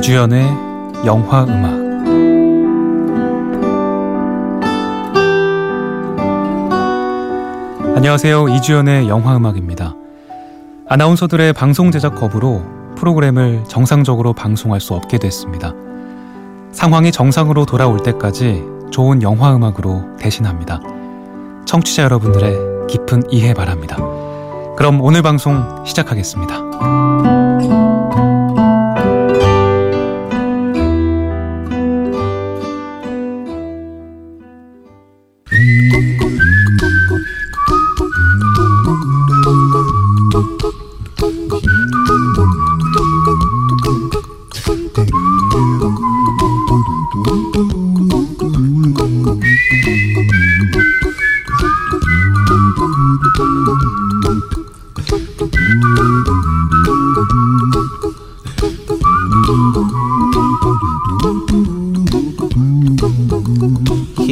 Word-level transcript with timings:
이주연의 0.00 0.42
영화 1.04 1.44
음악 1.44 1.74
안녕하세요. 7.94 8.48
이주연의 8.48 9.10
영화 9.10 9.36
음악입니다. 9.36 9.94
아나운서들의 10.88 11.52
방송 11.52 11.90
제작 11.90 12.14
거부로 12.14 12.62
프로그램을 12.96 13.64
정상적으로 13.68 14.32
방송할 14.32 14.80
수 14.80 14.94
없게 14.94 15.18
됐습니다. 15.18 15.74
상황이 16.72 17.12
정상으로 17.12 17.66
돌아올 17.66 18.02
때까지 18.02 18.64
좋은 18.90 19.20
영화 19.20 19.54
음악으로 19.54 20.16
대신합니다. 20.18 20.80
청취자 21.66 22.04
여러분들의 22.04 22.86
깊은 22.88 23.24
이해 23.30 23.52
바랍니다. 23.52 23.98
그럼 24.78 25.02
오늘 25.02 25.20
방송 25.20 25.84
시작하겠습니다. 25.84 27.39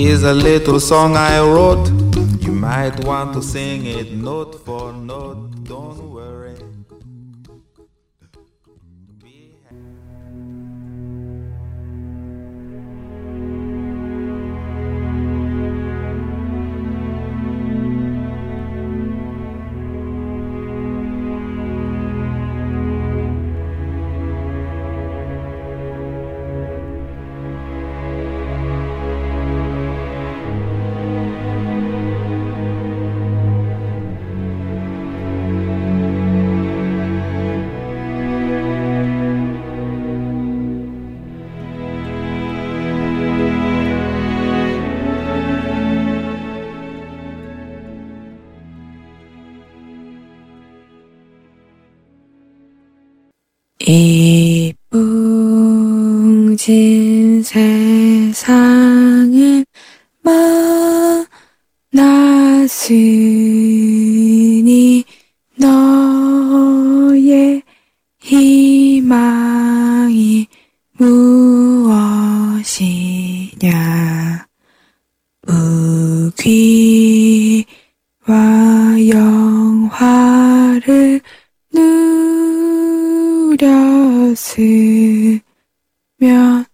Here's 0.00 0.22
a 0.22 0.32
little 0.32 0.78
song 0.78 1.16
I 1.16 1.41
wrote. 1.41 1.88
You 2.41 2.52
might 2.52 3.04
want 3.04 3.34
to 3.34 3.42
sing 3.42 3.84
it 3.84 4.12
note 4.12 4.64
for 4.64 4.92
note. 4.92 5.47
진 56.58 57.41
세상을 57.44 58.34
만났으니 62.64 63.14
너의 65.54 66.02
희망이 68.18 69.68
무엇이냐? 70.94 72.08
우귀와 75.47 76.44
영화를 79.08 80.10
누렸으 83.54 84.58
면 86.20 86.66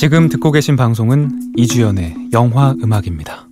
지금 0.00 0.30
듣고 0.30 0.50
계신 0.50 0.76
방송은 0.76 1.52
이주연의 1.58 2.30
영화 2.32 2.74
음악입니다. 2.82 3.46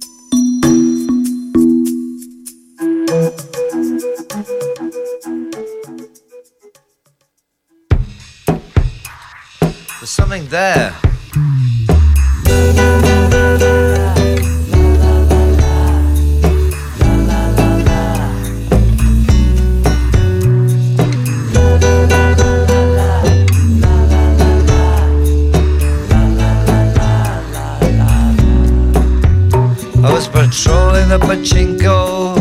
Pachinko, 31.29 32.37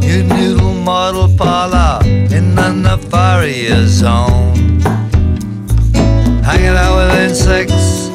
new 0.00 0.22
noodle 0.22 0.72
model 0.72 1.28
parlor 1.36 2.00
in 2.06 2.54
the 2.54 2.68
Nefaria 2.84 3.84
zone. 3.84 4.80
Hanging 6.42 6.76
out 6.84 6.96
with 6.96 7.14
insects, 7.20 8.08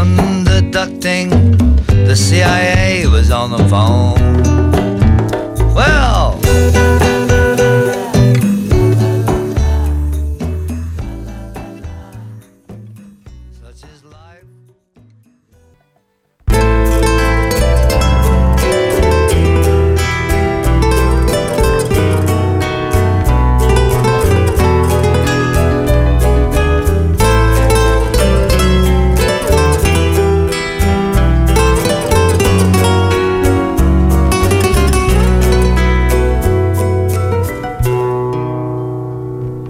underducting. 0.00 1.28
The 2.06 2.14
CIA 2.14 3.08
was 3.08 3.32
on 3.32 3.50
the 3.50 3.64
phone. 3.68 4.22
Well, 5.74 6.40
such 13.50 13.82
is 13.90 14.04
life. 14.04 14.44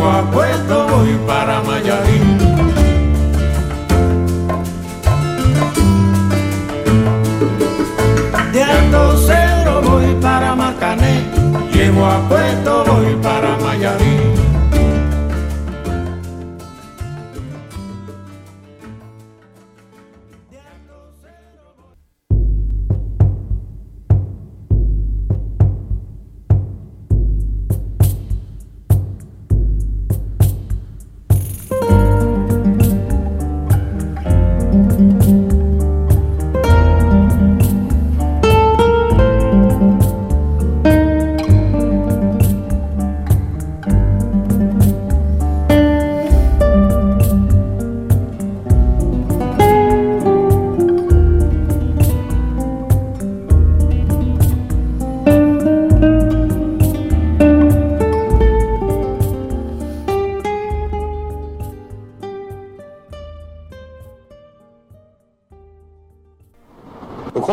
walk 0.00 0.49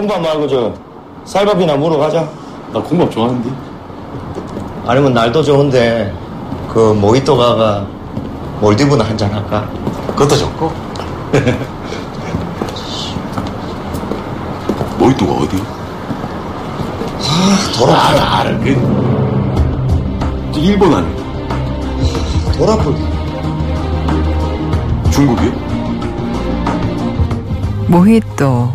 콩밥 0.07 0.21
말고 0.21 0.47
저 0.47 0.73
쌀밥이나 1.25 1.75
물어 1.75 1.97
가자. 1.97 2.25
나 2.71 2.81
콩밥 2.81 3.11
좋아하는데. 3.11 3.51
아니면 4.85 5.13
날도 5.13 5.43
좋은데 5.43 6.13
그 6.71 6.93
모히또 6.93 7.35
가가 7.35 7.85
몰디브나 8.61 9.03
한잔 9.03 9.33
할까? 9.33 9.67
그것도 10.15 10.37
좋고. 10.37 10.71
모히또가 14.97 15.33
어디? 15.33 15.57
돌아 17.77 17.93
알아, 18.07 18.37
알아. 18.39 18.57
그 18.59 18.69
일본 20.55 20.93
아니 20.95 21.05
돌아볼. 22.57 22.95
중국이? 25.11 25.51
모히또 27.87 28.71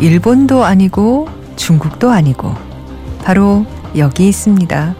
일본도 0.00 0.64
아니고 0.64 1.28
중국도 1.56 2.10
아니고 2.10 2.54
바로 3.24 3.66
여기 3.96 4.28
있습니다. 4.28 4.94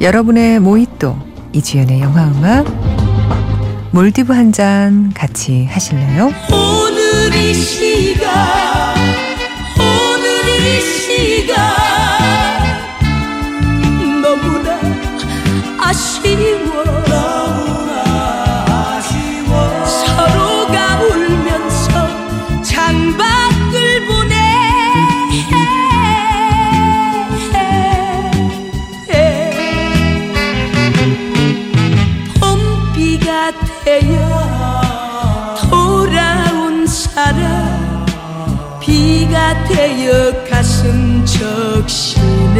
여러분의 0.00 0.60
모히또 0.60 1.16
이주연의 1.52 2.00
영화음악 2.00 2.66
몰디브 3.92 4.32
한 4.32 4.52
잔 4.52 5.12
같이 5.14 5.66
하실래요? 5.66 6.30
오늘 6.52 7.34
이 7.34 7.52
시간 7.54 8.30
오늘 9.76 10.28
이 10.60 10.80
시간 10.80 11.56
너무나 14.22 14.78
아쉬워 15.78 17.29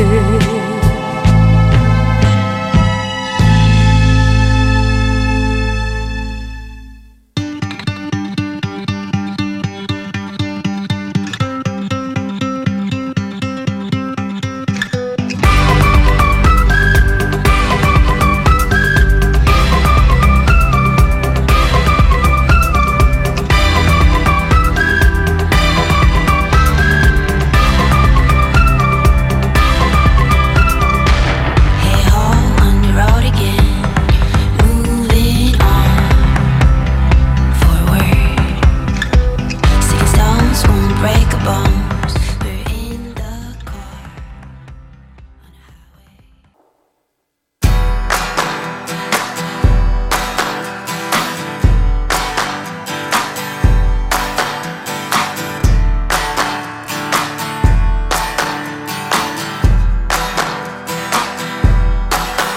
적 0.00 0.29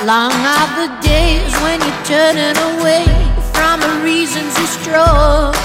Long 0.05 0.33
are 0.33 0.69
the 0.75 0.91
days 0.99 1.53
when 1.63 1.79
you're 1.79 2.03
turning 2.03 2.57
away 2.75 3.05
from 3.53 3.79
the 3.79 4.03
reasons 4.03 4.51
you 4.59 4.67
struck. 4.67 5.55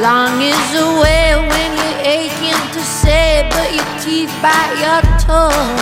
Long 0.00 0.40
is 0.40 0.56
the 0.72 0.88
way 1.02 1.36
when 1.36 1.70
you're 1.76 2.00
aching 2.00 2.56
to 2.72 2.80
say, 2.80 3.46
but 3.52 3.74
your 3.74 3.84
teeth 4.00 4.32
bite 4.40 4.80
your 4.80 5.02
tongue. 5.20 5.76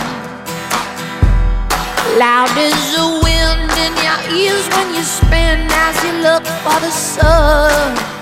Loud 2.19 2.51
is 2.57 2.75
the 2.91 3.07
wind 3.23 3.71
in 3.79 3.93
your 4.03 4.19
ears 4.43 4.67
when 4.75 4.93
you 4.93 5.03
spin 5.03 5.71
as 5.71 6.03
you 6.03 6.11
look 6.19 6.43
for 6.43 6.77
the 6.81 6.91
sun. 6.91 8.18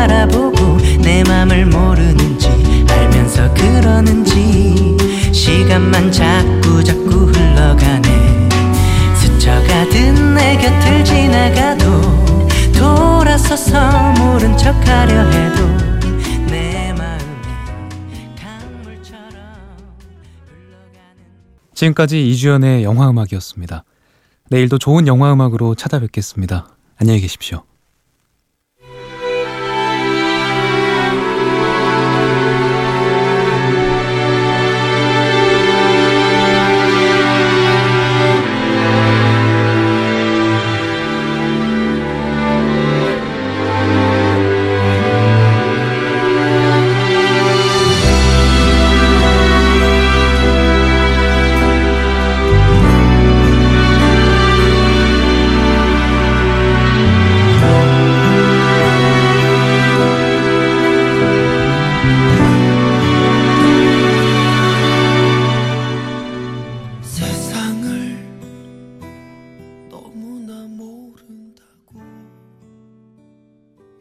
알아보고 0.00 0.78
내 1.02 1.22
맘을 1.24 1.66
모르는지 1.66 2.48
알면서 2.88 3.52
그러는지 3.54 4.96
시간만 5.32 6.10
자꾸 6.10 6.82
자꾸 6.82 7.26
흘러가네 7.26 8.48
스쳐가듯 9.14 10.34
내 10.34 10.56
곁을 10.56 11.04
지나가도 11.04 12.72
돌아서서 12.72 14.12
모른 14.14 14.56
척하려 14.56 15.30
해도 15.30 15.90
지금까지 21.80 22.28
이주연의 22.28 22.84
영화음악이었습니다. 22.84 23.84
내일도 24.50 24.76
좋은 24.76 25.06
영화음악으로 25.06 25.74
찾아뵙겠습니다. 25.74 26.76
안녕히 26.98 27.20
계십시오. 27.20 27.69